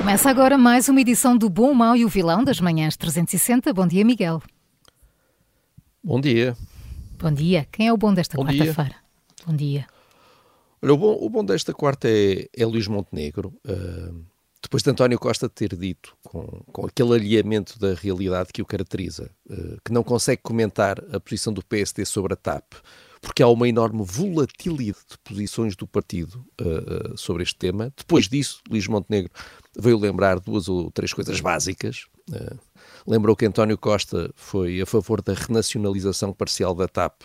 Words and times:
Começa 0.00 0.30
agora 0.30 0.56
mais 0.56 0.88
uma 0.88 0.98
edição 1.02 1.36
do 1.36 1.50
Bom, 1.50 1.74
Mau 1.74 1.94
e 1.94 2.06
o 2.06 2.08
Vilão 2.08 2.42
das 2.42 2.58
Manhãs 2.58 2.96
360. 2.96 3.70
Bom 3.74 3.86
dia, 3.86 4.02
Miguel. 4.02 4.42
Bom 6.02 6.18
dia. 6.18 6.56
Bom 7.18 7.30
dia. 7.30 7.68
Quem 7.70 7.88
é 7.88 7.92
o 7.92 7.98
bom 7.98 8.14
desta 8.14 8.38
quarta-feira? 8.38 8.94
Bom 9.46 9.54
dia. 9.54 9.86
Olha, 10.80 10.94
o 10.94 10.96
bom, 10.96 11.18
o 11.20 11.28
bom 11.28 11.44
desta 11.44 11.74
quarta 11.74 12.08
é, 12.08 12.48
é 12.56 12.64
Luís 12.64 12.88
Montenegro. 12.88 13.52
Uh, 13.62 14.24
depois 14.70 14.84
de 14.84 14.90
António 14.90 15.18
Costa 15.18 15.48
ter 15.48 15.74
dito, 15.74 16.16
com, 16.22 16.42
com 16.72 16.86
aquele 16.86 17.14
alinhamento 17.14 17.76
da 17.76 17.92
realidade 17.92 18.50
que 18.52 18.62
o 18.62 18.64
caracteriza, 18.64 19.28
uh, 19.50 19.76
que 19.84 19.92
não 19.92 20.04
consegue 20.04 20.42
comentar 20.42 21.02
a 21.12 21.18
posição 21.18 21.52
do 21.52 21.60
PSD 21.60 22.04
sobre 22.04 22.34
a 22.34 22.36
TAP, 22.36 22.74
porque 23.20 23.42
há 23.42 23.48
uma 23.48 23.68
enorme 23.68 24.04
volatilidade 24.04 25.00
de 25.10 25.18
posições 25.24 25.74
do 25.74 25.88
partido 25.88 26.46
uh, 26.60 27.18
sobre 27.18 27.42
este 27.42 27.56
tema. 27.56 27.92
Depois 27.96 28.28
disso, 28.28 28.60
Luís 28.70 28.86
Montenegro 28.86 29.32
veio 29.76 29.98
lembrar 29.98 30.38
duas 30.38 30.68
ou 30.68 30.88
três 30.92 31.12
coisas 31.12 31.40
básicas. 31.40 32.06
Lembrou 33.04 33.34
que 33.34 33.46
António 33.46 33.76
Costa 33.76 34.30
foi 34.36 34.80
a 34.80 34.86
favor 34.86 35.20
da 35.20 35.34
renacionalização 35.34 36.32
parcial 36.32 36.76
da 36.76 36.86
TAP 36.86 37.22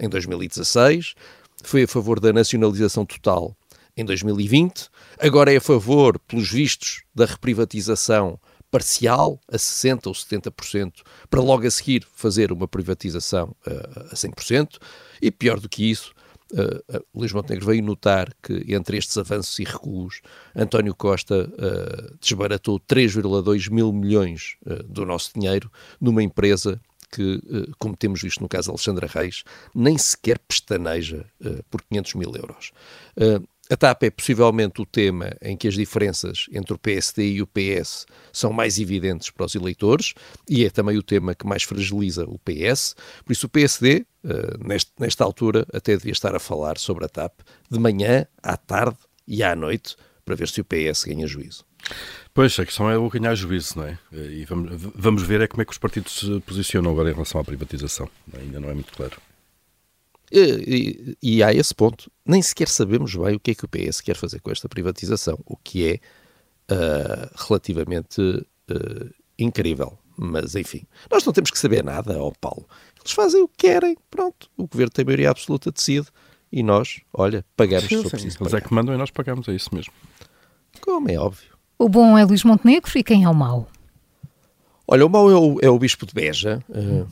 em 0.00 0.08
2016, 0.08 1.14
foi 1.62 1.82
a 1.82 1.88
favor 1.88 2.18
da 2.20 2.32
nacionalização 2.32 3.04
total 3.04 3.54
em 3.96 4.04
2020, 4.04 4.88
agora 5.18 5.52
é 5.52 5.56
a 5.56 5.60
favor, 5.60 6.18
pelos 6.18 6.50
vistos, 6.50 7.02
da 7.14 7.24
reprivatização 7.24 8.38
parcial 8.70 9.40
a 9.48 9.56
60% 9.56 10.06
ou 10.06 10.12
70%, 10.12 11.02
para 11.30 11.40
logo 11.40 11.66
a 11.66 11.70
seguir 11.70 12.06
fazer 12.14 12.52
uma 12.52 12.68
privatização 12.68 13.56
uh, 13.66 14.12
a 14.12 14.14
100%, 14.14 14.78
e 15.22 15.30
pior 15.30 15.58
do 15.58 15.68
que 15.68 15.90
isso, 15.90 16.12
uh, 16.52 17.04
Luís 17.14 17.32
Montenegro 17.32 17.66
veio 17.66 17.82
notar 17.82 18.30
que 18.42 18.64
entre 18.74 18.98
estes 18.98 19.16
avanços 19.16 19.58
e 19.58 19.64
recuos, 19.64 20.20
António 20.54 20.94
Costa 20.94 21.48
uh, 21.48 22.18
desbaratou 22.20 22.78
3,2 22.80 23.70
mil 23.70 23.92
milhões 23.92 24.56
do 24.86 25.06
nosso 25.06 25.32
dinheiro 25.34 25.70
numa 25.98 26.22
empresa 26.22 26.80
que, 27.10 27.40
como 27.78 27.96
temos 27.96 28.20
visto 28.20 28.42
no 28.42 28.48
caso 28.48 28.64
de 28.64 28.70
Alexandra 28.72 29.06
Reis, 29.06 29.44
nem 29.72 29.96
sequer 29.96 30.38
pestaneja 30.40 31.24
por 31.70 31.80
500 31.82 32.14
mil 32.14 32.34
euros. 32.34 32.72
A 33.68 33.76
TAP 33.76 34.04
é 34.04 34.10
possivelmente 34.10 34.80
o 34.80 34.86
tema 34.86 35.32
em 35.42 35.56
que 35.56 35.66
as 35.66 35.74
diferenças 35.74 36.46
entre 36.52 36.72
o 36.72 36.78
PSD 36.78 37.32
e 37.32 37.42
o 37.42 37.46
PS 37.46 38.06
são 38.32 38.52
mais 38.52 38.78
evidentes 38.78 39.30
para 39.30 39.44
os 39.44 39.54
eleitores 39.56 40.14
e 40.48 40.64
é 40.64 40.70
também 40.70 40.96
o 40.96 41.02
tema 41.02 41.34
que 41.34 41.46
mais 41.46 41.64
fragiliza 41.64 42.24
o 42.24 42.38
PS. 42.38 42.94
Por 43.24 43.32
isso, 43.32 43.46
o 43.46 43.48
PSD, 43.48 44.06
eh, 44.24 44.56
neste, 44.64 44.92
nesta 45.00 45.24
altura, 45.24 45.66
até 45.72 45.96
devia 45.96 46.12
estar 46.12 46.34
a 46.34 46.38
falar 46.38 46.78
sobre 46.78 47.04
a 47.04 47.08
TAP 47.08 47.40
de 47.68 47.78
manhã, 47.78 48.26
à 48.40 48.56
tarde 48.56 48.98
e 49.26 49.42
à 49.42 49.56
noite 49.56 49.96
para 50.24 50.36
ver 50.36 50.48
se 50.48 50.60
o 50.60 50.64
PS 50.64 51.04
ganha 51.04 51.26
juízo. 51.26 51.64
Pois, 52.32 52.58
a 52.58 52.66
questão 52.66 52.88
é 52.88 52.96
o 52.96 53.08
ganhar 53.08 53.34
juízo, 53.34 53.78
não 53.78 53.86
é? 53.86 53.98
E 54.12 54.44
vamos, 54.44 54.70
vamos 54.94 55.22
ver 55.22 55.40
é 55.40 55.46
como 55.46 55.62
é 55.62 55.64
que 55.64 55.72
os 55.72 55.78
partidos 55.78 56.20
se 56.20 56.40
posicionam 56.40 56.90
agora 56.90 57.10
em 57.10 57.12
relação 57.12 57.40
à 57.40 57.44
privatização. 57.44 58.08
Ainda 58.32 58.60
não 58.60 58.70
é 58.70 58.74
muito 58.74 58.92
claro. 58.92 59.16
E, 60.30 61.16
e, 61.22 61.36
e 61.36 61.42
há 61.42 61.52
esse 61.52 61.74
ponto. 61.74 62.10
Nem 62.24 62.42
sequer 62.42 62.68
sabemos 62.68 63.14
bem 63.14 63.36
o 63.36 63.40
que 63.40 63.52
é 63.52 63.54
que 63.54 63.64
o 63.64 63.68
PS 63.68 64.00
quer 64.00 64.16
fazer 64.16 64.40
com 64.40 64.50
esta 64.50 64.68
privatização, 64.68 65.38
o 65.44 65.56
que 65.56 65.88
é 65.88 66.74
uh, 66.74 67.30
relativamente 67.48 68.20
uh, 68.20 69.14
incrível. 69.38 69.98
Mas, 70.16 70.54
enfim, 70.54 70.82
nós 71.10 71.24
não 71.24 71.32
temos 71.32 71.50
que 71.50 71.58
saber 71.58 71.84
nada, 71.84 72.18
ó 72.20 72.32
Paulo. 72.40 72.66
Eles 72.98 73.12
fazem 73.12 73.42
o 73.42 73.48
que 73.48 73.68
querem, 73.68 73.96
pronto. 74.10 74.48
O 74.56 74.66
governo 74.66 74.90
tem 74.90 75.04
maioria 75.04 75.30
absoluta, 75.30 75.70
decide. 75.70 76.06
E 76.50 76.62
nós, 76.62 77.00
olha, 77.12 77.44
pagamos 77.56 77.84
sim, 77.84 77.96
se 77.96 78.02
for 78.02 78.10
preciso 78.10 78.38
Eles 78.40 78.54
é 78.54 78.60
que 78.60 78.72
mandam 78.72 78.94
e 78.94 78.98
nós 78.98 79.10
pagamos, 79.10 79.46
é 79.48 79.52
isso 79.52 79.74
mesmo. 79.74 79.92
Como 80.80 81.10
é 81.10 81.18
óbvio. 81.18 81.56
O 81.78 81.88
bom 81.88 82.16
é 82.16 82.24
Luís 82.24 82.44
Montenegro 82.44 82.90
e 82.96 83.04
quem 83.04 83.24
é 83.24 83.28
o 83.28 83.34
mau? 83.34 83.68
Olha, 84.88 85.04
o 85.04 85.10
mau 85.10 85.30
é 85.30 85.34
o, 85.34 85.58
é 85.60 85.68
o 85.68 85.78
Bispo 85.78 86.06
de 86.06 86.14
Beja. 86.14 86.62
Uh, 86.68 87.06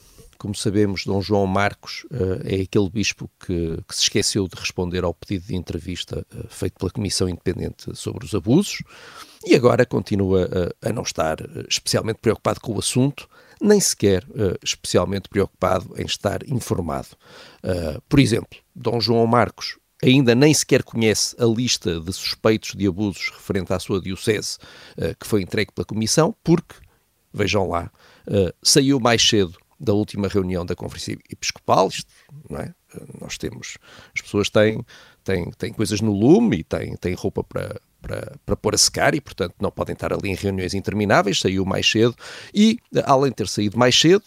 como 0.44 0.55
sabemos, 0.55 1.06
Dom 1.06 1.22
João 1.22 1.47
Marcos 1.47 2.05
uh, 2.10 2.43
é 2.44 2.60
aquele 2.60 2.91
bispo 2.91 3.31
que, 3.41 3.78
que, 3.88 3.97
se 3.97 4.03
esqueceu 4.03 4.47
de 4.47 4.55
responder 4.55 5.03
ao 5.03 5.15
pedido 5.15 5.47
de 5.47 5.56
entrevista 5.56 6.27
uh, 6.34 6.47
feito 6.50 6.75
pela 6.78 6.91
Comissão 6.91 7.27
Independente 7.27 7.97
sobre 7.97 8.27
os 8.27 8.34
abusos 8.34 8.83
e 9.43 9.54
agora 9.54 9.87
continua 9.87 10.44
uh, 10.44 10.87
a 10.87 10.93
não 10.93 11.03
estar 11.03 11.38
especialmente 11.66 12.19
preocupado 12.19 12.60
com 12.60 12.75
o 12.75 12.78
assunto, 12.78 13.27
nem 13.59 13.81
sequer 13.81 14.22
especialmente 14.62 15.31
preocupado 15.31 15.94
em 15.97 16.04
estar 16.04 16.47
informado. 16.47 17.09
por 18.06 18.19
exemplo, 18.21 18.59
Dom 18.75 19.00
João 19.00 19.27
Marcos 19.27 19.78
ainda 20.03 20.34
nem 20.34 20.53
sequer 20.53 20.83
conhece 20.83 21.34
a 21.38 21.47
lista 21.47 21.99
de 22.00 22.12
suspeitos 22.12 22.75
de 22.75 22.87
abusos 22.87 23.31
referente 23.31 23.72
à 23.72 23.78
sua 23.78 24.03
diocese 24.03 24.59
que 25.19 25.27
foi 25.27 25.41
entregue 25.41 25.72
pela 25.72 25.87
Comissão, 25.87 26.34
porque, 26.43 26.75
vejam 27.33 27.69
lá, 27.69 27.91
saiu 28.62 28.99
mais 29.00 29.27
cedo 29.27 29.56
da 29.78 29.92
última 29.92 30.28
reunião 30.28 30.64
da 30.64 30.74
Conferência 30.74 31.18
Episcopal, 31.30 31.88
isto, 31.88 32.10
não 32.48 32.58
é? 32.58 32.74
Nós 33.20 33.36
temos, 33.36 33.76
as 34.14 34.22
pessoas 34.22 34.48
têm, 34.48 34.84
têm, 35.24 35.50
têm 35.52 35.72
coisas 35.72 36.00
no 36.00 36.12
lume 36.12 36.58
e 36.58 36.64
têm, 36.64 36.96
têm 36.96 37.14
roupa 37.14 37.42
para, 37.42 37.80
para, 38.00 38.36
para 38.44 38.56
pôr 38.56 38.74
a 38.74 38.78
secar 38.78 39.14
e, 39.14 39.20
portanto, 39.20 39.54
não 39.60 39.70
podem 39.70 39.94
estar 39.94 40.12
ali 40.12 40.30
em 40.30 40.34
reuniões 40.34 40.74
intermináveis, 40.74 41.40
saiu 41.40 41.64
mais 41.64 41.90
cedo 41.90 42.14
e, 42.54 42.78
além 43.04 43.30
de 43.30 43.36
ter 43.36 43.48
saído 43.48 43.78
mais 43.78 43.98
cedo, 43.98 44.24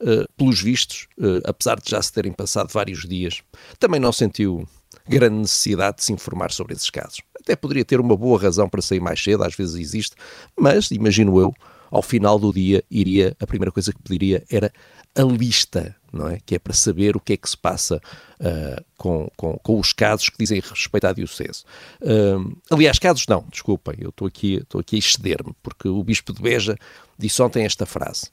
uh, 0.00 0.26
pelos 0.36 0.60
vistos, 0.60 1.08
uh, 1.18 1.40
apesar 1.44 1.80
de 1.80 1.90
já 1.90 2.00
se 2.00 2.12
terem 2.12 2.32
passado 2.32 2.70
vários 2.72 3.06
dias, 3.06 3.42
também 3.78 3.98
não 3.98 4.12
sentiu 4.12 4.66
grande 5.08 5.36
necessidade 5.36 5.98
de 5.98 6.04
se 6.04 6.12
informar 6.12 6.50
sobre 6.52 6.74
esses 6.74 6.90
casos. 6.90 7.20
Até 7.40 7.56
poderia 7.56 7.84
ter 7.84 8.00
uma 8.00 8.16
boa 8.16 8.40
razão 8.40 8.68
para 8.68 8.80
sair 8.80 9.00
mais 9.00 9.22
cedo, 9.22 9.44
às 9.44 9.54
vezes 9.54 9.74
existe, 9.74 10.16
mas, 10.58 10.90
imagino 10.90 11.38
eu, 11.38 11.52
ao 11.94 12.02
final 12.02 12.40
do 12.40 12.52
dia 12.52 12.82
iria, 12.90 13.36
a 13.38 13.46
primeira 13.46 13.70
coisa 13.70 13.92
que 13.92 14.02
pediria 14.02 14.44
era 14.50 14.72
a 15.14 15.22
lista, 15.22 15.94
não 16.12 16.28
é? 16.28 16.40
Que 16.44 16.56
é 16.56 16.58
para 16.58 16.72
saber 16.72 17.16
o 17.16 17.20
que 17.20 17.34
é 17.34 17.36
que 17.36 17.48
se 17.48 17.56
passa 17.56 18.02
uh, 18.40 18.84
com, 18.98 19.30
com, 19.36 19.56
com, 19.58 19.78
os 19.78 19.92
casos 19.92 20.28
que 20.28 20.36
dizem 20.36 20.58
respeito 20.58 21.06
à 21.06 21.12
Diocese. 21.12 21.62
Uh, 22.02 22.58
aliás, 22.68 22.98
casos 22.98 23.24
não, 23.28 23.46
desculpem, 23.48 23.94
eu 24.00 24.08
estou 24.08 24.26
aqui, 24.26 24.54
estou 24.54 24.80
aqui 24.80 24.96
a 24.96 24.98
exceder-me, 24.98 25.54
porque 25.62 25.86
o 25.86 26.02
Bispo 26.02 26.32
de 26.32 26.42
Beja 26.42 26.76
disse 27.16 27.40
ontem 27.40 27.64
esta 27.64 27.86
frase. 27.86 28.28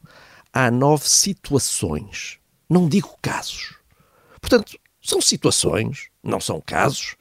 Há 0.51 0.71
nove 0.71 1.07
situações, 1.07 2.39
não 2.67 2.89
digo 2.89 3.15
casos. 3.21 3.75
Portanto, 4.41 4.75
são 5.03 5.21
situações, 5.21 6.09
não 6.23 6.39
são 6.39 6.59
casos. 6.59 7.15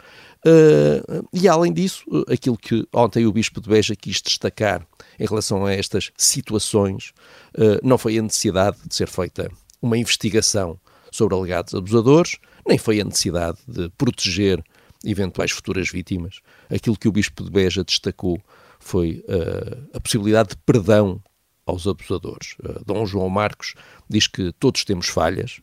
Uh, 0.47 1.29
e 1.33 1.47
além 1.47 1.73
disso, 1.73 2.05
aquilo 2.29 2.57
que 2.57 2.87
ontem 2.93 3.27
o 3.27 3.33
Bispo 3.33 3.61
de 3.61 3.69
Beja 3.69 3.95
quis 3.95 4.23
destacar 4.23 4.87
em 5.19 5.27
relação 5.27 5.67
a 5.67 5.73
estas 5.73 6.11
situações, 6.17 7.13
uh, 7.59 7.79
não 7.83 7.99
foi 7.99 8.19
a 8.19 8.23
necessidade 8.23 8.79
de 8.87 8.95
ser 8.95 9.09
feita 9.09 9.51
uma 9.83 9.99
investigação 9.99 10.79
sobre 11.13 11.35
alegados 11.35 11.75
abusadores, 11.75 12.37
nem 12.67 12.79
foi 12.79 13.01
a 13.01 13.05
necessidade 13.05 13.59
de 13.67 13.91
proteger 13.91 14.63
eventuais 15.05 15.51
futuras 15.51 15.91
vítimas. 15.91 16.41
Aquilo 16.71 16.97
que 16.97 17.09
o 17.09 17.13
Bispo 17.13 17.45
de 17.45 17.51
Beja 17.51 17.85
destacou 17.85 18.41
foi 18.79 19.25
uh, 19.29 19.89
a 19.95 20.01
possibilidade 20.01 20.51
de 20.51 20.57
perdão 20.57 21.23
aos 21.67 21.87
abusadores. 21.87 22.55
Uh, 22.63 22.85
Dom 22.85 23.05
João 23.07 23.29
Marcos 23.29 23.75
diz 24.09 24.27
que 24.27 24.53
todos 24.53 24.85
temos 24.85 25.09
falhas 25.09 25.61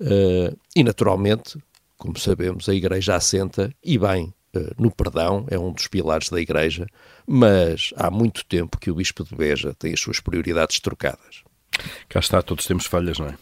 uh, 0.00 0.56
e, 0.74 0.84
naturalmente, 0.84 1.58
como 2.02 2.18
sabemos, 2.18 2.68
a 2.68 2.74
Igreja 2.74 3.14
assenta, 3.14 3.72
e 3.80 3.96
bem, 3.96 4.34
no 4.76 4.90
perdão, 4.90 5.46
é 5.48 5.56
um 5.56 5.72
dos 5.72 5.86
pilares 5.86 6.28
da 6.30 6.40
Igreja, 6.40 6.84
mas 7.24 7.94
há 7.96 8.10
muito 8.10 8.44
tempo 8.44 8.76
que 8.76 8.90
o 8.90 8.96
Bispo 8.96 9.22
de 9.22 9.36
Beja 9.36 9.72
tem 9.72 9.92
as 9.92 10.00
suas 10.00 10.18
prioridades 10.18 10.80
trocadas. 10.80 11.44
Cá 12.08 12.18
está, 12.18 12.42
todos 12.42 12.66
temos 12.66 12.86
falhas, 12.86 13.20
não 13.20 13.28
é? 13.28 13.36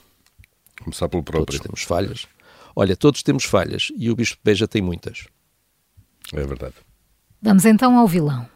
Começar 0.78 1.08
pelo 1.08 1.22
próprio. 1.22 1.46
Todos 1.46 1.60
temos 1.60 1.82
falhas. 1.84 2.28
Olha, 2.76 2.94
todos 2.94 3.22
temos 3.22 3.44
falhas 3.44 3.90
e 3.96 4.10
o 4.10 4.14
Bispo 4.14 4.36
de 4.36 4.42
Beja 4.44 4.68
tem 4.68 4.82
muitas. 4.82 5.26
É 6.34 6.44
verdade. 6.44 6.74
Vamos 7.40 7.64
então 7.64 7.96
ao 7.96 8.06
vilão. 8.06 8.46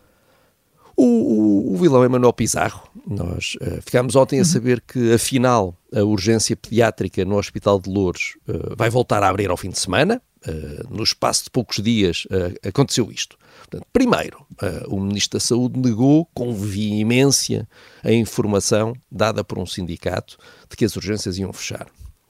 O, 0.95 1.05
o, 1.07 1.75
o 1.75 1.77
vilão 1.79 2.05
é 2.05 2.09
Manuel 2.09 2.35
Pizarro. 2.35 2.91
Nós 3.07 3.57
uh, 3.61 3.83
ficámos 3.83 4.17
ontem 4.17 4.37
a 4.37 4.39
uhum. 4.39 4.45
saber 4.45 4.81
que, 4.81 5.13
afinal, 5.13 5.77
a 5.95 6.03
urgência 6.03 6.57
pediátrica 6.57 7.25
no 7.25 7.37
Hospital 7.37 7.79
de 7.79 7.91
Louros 7.91 8.37
uh, 8.49 8.75
vai 8.77 8.89
voltar 8.89 9.23
a 9.23 9.29
abrir 9.29 9.51
ao 9.51 9.57
fim 9.57 9.71
de 9.71 9.79
semana. 9.79 10.23
Uh, 10.47 10.95
no 10.95 11.03
espaço 11.03 11.45
de 11.45 11.51
poucos 11.51 11.83
dias 11.83 12.27
aconteceu 12.67 13.11
isto. 13.11 13.39
Portanto, 13.59 13.87
primeiro, 13.93 14.47
o 14.89 15.01
Ministro 15.01 15.39
da 15.39 15.41
Saúde 15.41 15.81
negou 15.81 16.29
com 16.35 16.53
veemência 16.53 17.67
a 18.03 18.13
informação 18.13 18.95
dada 19.11 19.43
por 19.43 19.59
um 19.59 19.65
sindicato 19.65 20.37
de 20.69 20.77
que 20.77 20.85
as 20.85 20.97
urgências 20.97 21.39
iam 21.39 21.51
fechar. 21.51 21.87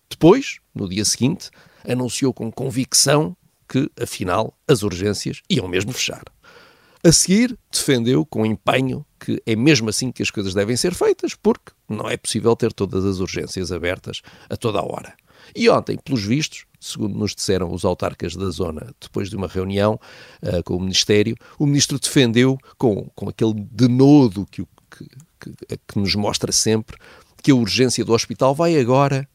Depois, 0.08 0.58
no 0.72 0.88
dia 0.88 1.04
seguinte, 1.04 1.50
anunciou 1.84 2.32
com 2.32 2.52
convicção 2.52 3.36
que, 3.68 3.90
afinal, 4.00 4.56
as 4.68 4.84
urgências 4.84 5.42
iam 5.50 5.66
mesmo 5.66 5.92
fechar. 5.92 6.22
A 7.04 7.12
seguir, 7.12 7.58
defendeu 7.70 8.24
com 8.24 8.46
empenho 8.46 9.04
que 9.20 9.42
é 9.46 9.54
mesmo 9.54 9.90
assim 9.90 10.10
que 10.10 10.22
as 10.22 10.30
coisas 10.30 10.54
devem 10.54 10.76
ser 10.76 10.94
feitas, 10.94 11.34
porque 11.34 11.72
não 11.88 12.08
é 12.08 12.16
possível 12.16 12.56
ter 12.56 12.72
todas 12.72 13.04
as 13.04 13.20
urgências 13.20 13.70
abertas 13.70 14.22
a 14.48 14.56
toda 14.56 14.78
a 14.78 14.82
hora. 14.82 15.14
E 15.54 15.68
ontem, 15.68 15.98
pelos 16.02 16.22
vistos, 16.22 16.64
segundo 16.80 17.14
nos 17.18 17.34
disseram 17.34 17.72
os 17.72 17.84
autarcas 17.84 18.34
da 18.36 18.48
zona, 18.50 18.94
depois 19.00 19.28
de 19.28 19.36
uma 19.36 19.46
reunião 19.46 20.00
uh, 20.42 20.62
com 20.64 20.76
o 20.76 20.80
Ministério, 20.80 21.36
o 21.58 21.66
Ministro 21.66 21.98
defendeu, 21.98 22.58
com, 22.78 23.10
com 23.14 23.28
aquele 23.28 23.54
denodo 23.54 24.46
que, 24.50 24.62
que, 24.90 25.08
que, 25.40 25.76
que 25.88 25.98
nos 25.98 26.14
mostra 26.14 26.52
sempre, 26.52 26.96
que 27.42 27.50
a 27.50 27.54
urgência 27.54 28.04
do 28.04 28.12
hospital 28.12 28.54
vai 28.54 28.78
agora, 28.78 29.28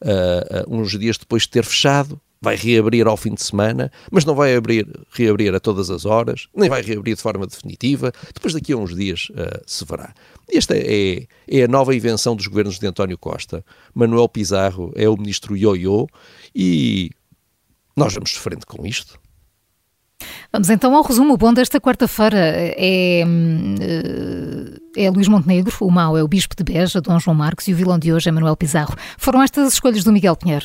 uh, 0.00 0.70
uh, 0.70 0.80
uns 0.80 0.96
dias 0.98 1.18
depois 1.18 1.42
de 1.42 1.50
ter 1.50 1.64
fechado, 1.64 2.20
vai 2.40 2.56
reabrir 2.56 3.06
ao 3.06 3.16
fim 3.16 3.34
de 3.34 3.42
semana, 3.42 3.90
mas 4.10 4.24
não 4.24 4.34
vai 4.34 4.54
abrir, 4.54 4.86
reabrir 5.10 5.54
a 5.54 5.60
todas 5.60 5.90
as 5.90 6.04
horas, 6.04 6.48
nem 6.54 6.68
vai 6.68 6.82
reabrir 6.82 7.16
de 7.16 7.22
forma 7.22 7.46
definitiva. 7.46 8.12
Depois 8.34 8.52
daqui 8.52 8.72
a 8.72 8.76
uns 8.76 8.94
dias 8.94 9.28
uh, 9.30 9.62
se 9.66 9.84
verá. 9.84 10.14
Esta 10.52 10.76
é, 10.76 11.26
é 11.48 11.64
a 11.64 11.68
nova 11.68 11.94
invenção 11.94 12.36
dos 12.36 12.46
governos 12.46 12.78
de 12.78 12.86
António 12.86 13.18
Costa. 13.18 13.64
Manuel 13.94 14.28
Pizarro 14.28 14.92
é 14.94 15.08
o 15.08 15.16
ministro 15.16 15.56
Ioiô 15.56 16.06
e 16.54 17.10
nós 17.96 18.14
vamos 18.14 18.30
de 18.30 18.38
frente 18.38 18.64
com 18.66 18.86
isto. 18.86 19.18
Vamos 20.52 20.70
então 20.70 20.94
ao 20.94 21.02
resumo. 21.02 21.34
O 21.34 21.36
bom 21.36 21.52
desta 21.52 21.80
quarta-feira 21.80 22.38
é, 22.38 23.20
eh, 23.20 23.24
é 24.96 25.10
Luís 25.10 25.28
Montenegro, 25.28 25.76
o 25.80 25.90
mau 25.90 26.16
é 26.16 26.22
o 26.22 26.28
Bispo 26.28 26.54
de 26.56 26.64
Beja, 26.64 27.00
Dom 27.00 27.18
João 27.18 27.36
Marcos 27.36 27.68
e 27.68 27.72
o 27.72 27.76
vilão 27.76 27.98
de 27.98 28.12
hoje 28.12 28.28
é 28.28 28.32
Manuel 28.32 28.56
Pizarro. 28.56 28.94
Foram 29.18 29.42
estas 29.42 29.66
as 29.66 29.74
escolhas 29.74 30.04
do 30.04 30.12
Miguel 30.12 30.36
Pinheiro. 30.36 30.64